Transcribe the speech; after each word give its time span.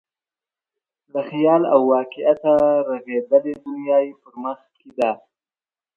له 1.13 1.21
خیال 1.29 1.61
او 1.73 1.79
واقعیته 1.93 2.53
رغېدلې 2.89 3.53
دنیا 3.65 3.97
یې 4.05 4.13
په 4.21 4.29
مخ 4.41 4.59
کې 4.79 4.89
ده. 4.99 5.11